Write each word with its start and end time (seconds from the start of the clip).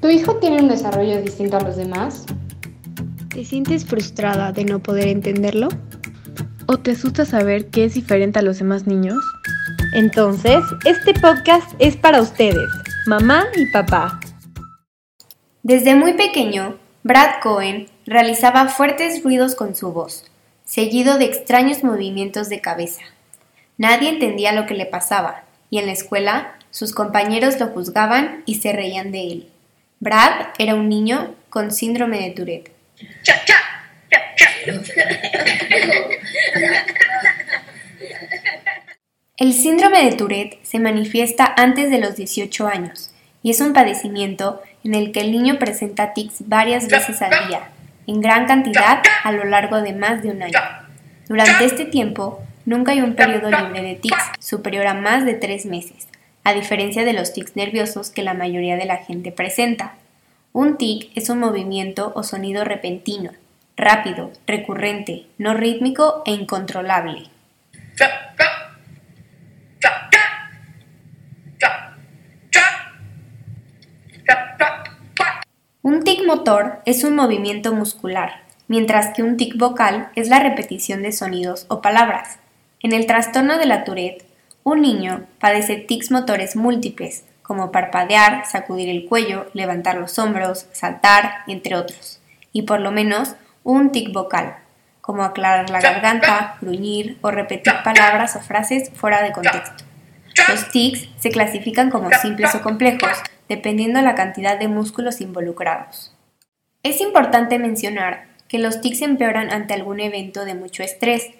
¿Tu 0.00 0.08
hijo 0.08 0.36
tiene 0.36 0.62
un 0.62 0.68
desarrollo 0.68 1.20
distinto 1.20 1.56
a 1.56 1.60
los 1.60 1.76
demás? 1.76 2.24
¿Te 3.28 3.44
sientes 3.44 3.84
frustrada 3.84 4.52
de 4.52 4.64
no 4.64 4.80
poder 4.80 5.08
entenderlo? 5.08 5.68
¿O 6.66 6.78
te 6.78 6.92
asusta 6.92 7.24
saber 7.24 7.68
que 7.68 7.84
es 7.84 7.94
diferente 7.94 8.38
a 8.38 8.42
los 8.42 8.58
demás 8.58 8.86
niños? 8.86 9.18
Entonces, 9.92 10.60
este 10.84 11.14
podcast 11.14 11.70
es 11.78 11.96
para 11.96 12.22
ustedes, 12.22 12.68
mamá 13.06 13.44
y 13.56 13.66
papá. 13.66 14.20
Desde 15.62 15.94
muy 15.94 16.14
pequeño, 16.14 16.78
Brad 17.02 17.40
Cohen 17.42 17.88
realizaba 18.06 18.68
fuertes 18.68 19.22
ruidos 19.22 19.54
con 19.54 19.74
su 19.74 19.92
voz, 19.92 20.24
seguido 20.64 21.18
de 21.18 21.26
extraños 21.26 21.84
movimientos 21.84 22.48
de 22.48 22.60
cabeza. 22.60 23.02
Nadie 23.76 24.10
entendía 24.10 24.52
lo 24.52 24.66
que 24.66 24.74
le 24.74 24.86
pasaba, 24.86 25.44
y 25.70 25.78
en 25.78 25.86
la 25.86 25.92
escuela 25.92 26.54
sus 26.70 26.92
compañeros 26.92 27.58
lo 27.58 27.68
juzgaban 27.68 28.42
y 28.46 28.56
se 28.56 28.72
reían 28.72 29.12
de 29.12 29.32
él. 29.32 29.48
Brad 29.98 30.48
era 30.58 30.74
un 30.74 30.88
niño 30.88 31.34
con 31.48 31.72
síndrome 31.72 32.20
de 32.20 32.30
Tourette. 32.30 32.72
El 39.36 39.54
síndrome 39.54 40.04
de 40.04 40.16
Tourette 40.16 40.58
se 40.62 40.78
manifiesta 40.78 41.54
antes 41.56 41.90
de 41.90 41.98
los 41.98 42.16
18 42.16 42.66
años 42.66 43.10
y 43.42 43.50
es 43.50 43.60
un 43.60 43.72
padecimiento 43.72 44.62
en 44.84 44.94
el 44.94 45.12
que 45.12 45.20
el 45.20 45.32
niño 45.32 45.58
presenta 45.58 46.12
tics 46.12 46.46
varias 46.46 46.88
veces 46.88 47.20
al 47.22 47.48
día, 47.48 47.70
en 48.06 48.20
gran 48.20 48.46
cantidad 48.46 49.02
a 49.24 49.32
lo 49.32 49.44
largo 49.44 49.80
de 49.80 49.92
más 49.94 50.22
de 50.22 50.30
un 50.30 50.42
año. 50.42 50.58
Durante 51.28 51.64
este 51.64 51.84
tiempo, 51.84 52.42
nunca 52.66 52.92
hay 52.92 53.00
un 53.00 53.14
periodo 53.14 53.50
libre 53.50 53.82
de 53.82 53.94
tics 53.94 54.24
superior 54.40 54.86
a 54.86 54.94
más 54.94 55.24
de 55.24 55.34
tres 55.34 55.64
meses, 55.64 56.06
a 56.44 56.52
diferencia 56.54 57.04
de 57.04 57.12
los 57.12 57.32
tics 57.32 57.56
nerviosos 57.56 58.10
que 58.10 58.22
la 58.22 58.34
mayoría 58.34 58.76
de 58.76 58.86
la 58.86 58.98
gente 58.98 59.32
presenta. 59.32 59.94
Un 60.52 60.76
tic 60.78 61.10
es 61.14 61.28
un 61.28 61.38
movimiento 61.38 62.12
o 62.14 62.22
sonido 62.22 62.64
repentino, 62.64 63.32
rápido, 63.76 64.30
recurrente, 64.46 65.26
no 65.38 65.54
rítmico 65.54 66.22
e 66.26 66.32
incontrolable. 66.32 67.30
Un 75.82 76.04
tic 76.04 76.26
motor 76.26 76.82
es 76.84 77.04
un 77.04 77.16
movimiento 77.16 77.72
muscular, 77.72 78.42
mientras 78.68 79.14
que 79.14 79.22
un 79.22 79.36
tic 79.36 79.56
vocal 79.56 80.10
es 80.14 80.28
la 80.28 80.38
repetición 80.38 81.02
de 81.02 81.12
sonidos 81.12 81.64
o 81.68 81.80
palabras. 81.80 82.38
En 82.80 82.92
el 82.92 83.06
trastorno 83.06 83.58
de 83.58 83.66
la 83.66 83.84
Tourette, 83.84 84.24
un 84.62 84.82
niño 84.82 85.26
padece 85.38 85.76
tics 85.76 86.10
motores 86.10 86.56
múltiples, 86.56 87.24
como 87.42 87.72
parpadear, 87.72 88.46
sacudir 88.46 88.88
el 88.88 89.06
cuello, 89.06 89.46
levantar 89.54 89.96
los 89.96 90.18
hombros, 90.18 90.66
saltar, 90.72 91.42
entre 91.46 91.74
otros, 91.74 92.20
y 92.52 92.62
por 92.62 92.80
lo 92.80 92.92
menos 92.92 93.34
un 93.64 93.90
tic 93.90 94.12
vocal, 94.12 94.56
como 95.00 95.24
aclarar 95.24 95.70
la 95.70 95.80
garganta, 95.80 96.56
gruñir 96.60 97.18
o 97.22 97.30
repetir 97.30 97.72
palabras 97.82 98.36
o 98.36 98.40
frases 98.40 98.90
fuera 98.90 99.22
de 99.22 99.32
contexto. 99.32 99.84
Los 100.48 100.68
tics 100.68 101.08
se 101.18 101.30
clasifican 101.30 101.90
como 101.90 102.10
simples 102.22 102.54
o 102.54 102.62
complejos, 102.62 103.18
dependiendo 103.48 104.00
la 104.00 104.14
cantidad 104.14 104.58
de 104.58 104.68
músculos 104.68 105.20
involucrados. 105.20 106.14
Es 106.82 107.00
importante 107.00 107.58
mencionar 107.58 108.26
que 108.48 108.58
los 108.58 108.80
tics 108.80 109.02
empeoran 109.02 109.50
ante 109.50 109.74
algún 109.74 110.00
evento 110.00 110.44
de 110.44 110.54
mucho 110.54 110.82
estrés. 110.82 111.30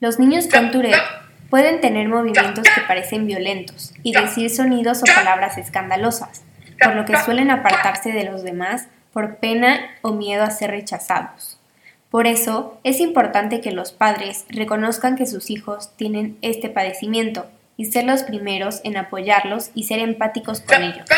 Los 0.00 0.18
niños 0.18 0.48
con 0.48 0.70
Tourette 0.70 1.27
pueden 1.50 1.80
tener 1.80 2.08
movimientos 2.08 2.64
que 2.74 2.80
parecen 2.82 3.26
violentos 3.26 3.92
y 4.02 4.12
decir 4.12 4.50
sonidos 4.50 5.02
o 5.02 5.14
palabras 5.14 5.58
escandalosas, 5.58 6.42
por 6.82 6.94
lo 6.94 7.04
que 7.04 7.16
suelen 7.16 7.50
apartarse 7.50 8.12
de 8.12 8.24
los 8.24 8.42
demás 8.42 8.86
por 9.12 9.36
pena 9.36 9.80
o 10.02 10.12
miedo 10.12 10.44
a 10.44 10.50
ser 10.50 10.70
rechazados. 10.70 11.58
Por 12.10 12.26
eso 12.26 12.78
es 12.84 13.00
importante 13.00 13.60
que 13.60 13.72
los 13.72 13.92
padres 13.92 14.46
reconozcan 14.48 15.16
que 15.16 15.26
sus 15.26 15.50
hijos 15.50 15.94
tienen 15.96 16.38
este 16.40 16.68
padecimiento 16.68 17.46
y 17.76 17.86
ser 17.86 18.04
los 18.04 18.22
primeros 18.22 18.80
en 18.84 18.96
apoyarlos 18.96 19.70
y 19.74 19.84
ser 19.84 20.00
empáticos 20.00 20.60
con 20.60 20.82
ellos. 20.82 21.08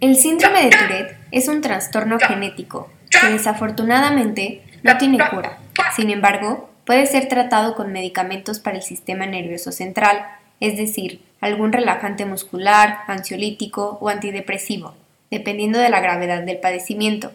El 0.00 0.16
síndrome 0.16 0.64
de 0.64 0.70
Tourette 0.70 1.16
es 1.32 1.48
un 1.48 1.62
trastorno 1.62 2.18
genético 2.18 2.90
que 3.10 3.28
desafortunadamente 3.28 4.62
no 4.82 4.98
tiene 4.98 5.18
cura. 5.30 5.58
Sin 5.94 6.10
embargo, 6.10 6.68
puede 6.86 7.04
ser 7.06 7.28
tratado 7.28 7.74
con 7.74 7.92
medicamentos 7.92 8.60
para 8.60 8.76
el 8.76 8.82
sistema 8.82 9.26
nervioso 9.26 9.72
central, 9.72 10.24
es 10.60 10.78
decir, 10.78 11.20
algún 11.40 11.72
relajante 11.72 12.24
muscular, 12.24 13.00
ansiolítico 13.08 13.98
o 14.00 14.08
antidepresivo, 14.08 14.94
dependiendo 15.30 15.78
de 15.78 15.90
la 15.90 16.00
gravedad 16.00 16.42
del 16.44 16.58
padecimiento, 16.58 17.32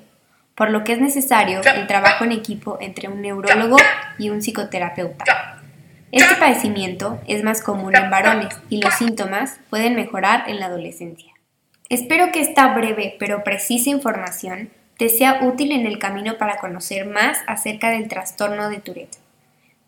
por 0.55 0.71
lo 0.71 0.83
que 0.83 0.93
es 0.93 1.01
necesario 1.01 1.61
el 1.61 1.85
trabajo 1.85 2.23
en 2.23 2.31
equipo 2.31 2.77
entre 2.81 3.09
un 3.09 3.21
neurólogo 3.21 3.77
y 4.17 4.29
un 4.29 4.41
psicoterapeuta. 4.41 5.59
Este 6.11 6.35
padecimiento 6.35 7.19
es 7.27 7.43
más 7.43 7.61
común 7.61 7.95
en 7.95 8.09
varones 8.09 8.55
y 8.69 8.81
los 8.81 8.93
síntomas 8.95 9.59
pueden 9.69 9.95
mejorar 9.95 10.49
en 10.49 10.59
la 10.59 10.65
adolescencia. 10.65 11.31
Espero 11.89 12.31
que 12.31 12.41
esta 12.41 12.73
breve 12.73 13.15
pero 13.19 13.43
precisa 13.43 13.89
información 13.89 14.69
te 14.97 15.09
sea 15.09 15.39
útil 15.41 15.71
en 15.71 15.85
el 15.87 15.99
camino 15.99 16.37
para 16.37 16.57
conocer 16.57 17.05
más 17.05 17.39
acerca 17.47 17.89
del 17.89 18.07
trastorno 18.07 18.69
de 18.69 18.79
Tourette. 18.79 19.17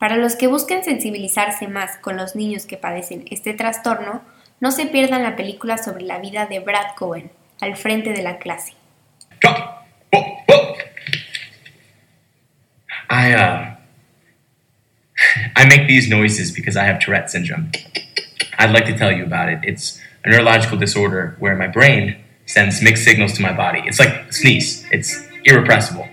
Para 0.04 0.18
los 0.18 0.36
que 0.36 0.48
busquen 0.48 0.84
sensibilizarse 0.84 1.70
más 1.70 1.96
con 1.96 2.18
los 2.18 2.36
niños 2.36 2.66
que 2.66 2.76
padecen 2.76 3.24
este 3.32 3.54
trastorno, 3.54 4.22
no 4.60 4.72
se 4.72 4.86
pierdan 4.88 5.24
la 5.24 5.38
película 5.38 5.78
sobre 5.78 6.04
la 6.04 6.20
vida 6.20 6.46
de 6.46 6.60
Brad 6.60 6.94
Cohen, 6.98 7.32
al 7.62 7.78
frente 7.78 8.12
de 8.12 8.22
la 8.22 8.38
clase. 8.38 8.74
I, 13.10 13.34
uh, 13.34 13.78
I 15.56 15.66
make 15.70 15.88
these 15.88 16.10
noises 16.10 16.54
because 16.54 16.76
I 16.76 16.84
have 16.84 17.00
Tourette 17.00 17.30
syndrome. 17.30 17.72
I'd 18.60 18.74
like 18.74 18.86
to 18.88 18.98
tell 18.98 19.10
you 19.10 19.24
about 19.24 19.48
it. 19.48 19.60
It's 19.64 20.02
a 20.26 20.32
neurological 20.32 20.78
disorder 20.78 21.38
where 21.40 21.56
my 21.56 21.68
brain 21.68 22.18
sends 22.46 22.82
mixed 22.82 23.06
signals 23.06 23.32
to 23.38 23.42
my 23.42 23.54
body. 23.54 23.82
It's 23.86 24.02
like 24.02 24.34
sneeze. 24.34 24.86
It's 24.92 25.18
irrepressible. 25.46 26.10